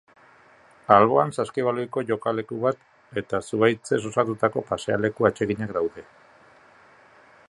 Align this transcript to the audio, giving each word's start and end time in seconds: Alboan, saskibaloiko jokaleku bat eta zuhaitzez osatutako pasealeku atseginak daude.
Alboan, 0.93 1.33
saskibaloiko 1.41 2.03
jokaleku 2.11 2.57
bat 2.63 3.21
eta 3.23 3.41
zuhaitzez 3.49 4.01
osatutako 4.13 4.67
pasealeku 4.71 5.29
atseginak 5.31 5.77
daude. 5.79 6.07